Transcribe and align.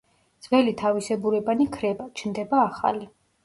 ძველი 0.45 0.73
თავისებურებანი 0.79 1.69
ქრება, 1.77 2.11
ჩნდება 2.23 2.67
ახალი. 2.67 3.09